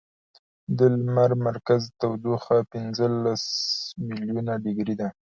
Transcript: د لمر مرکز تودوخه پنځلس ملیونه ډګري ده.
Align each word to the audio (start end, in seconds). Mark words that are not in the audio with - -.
د 0.77 0.79
لمر 0.95 1.31
مرکز 1.47 1.81
تودوخه 1.99 2.57
پنځلس 2.73 3.43
ملیونه 4.07 4.53
ډګري 4.63 4.95
ده. 4.99 5.07